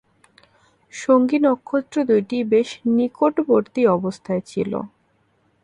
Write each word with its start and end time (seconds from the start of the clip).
সঙ্গী 0.93 1.37
নক্ষত্র 1.45 1.95
দুইটি 2.09 2.37
বেশ 2.51 2.69
নিকটবর্তী 2.97 3.81
অবস্থায় 3.97 4.43
ছিল। 4.47 4.71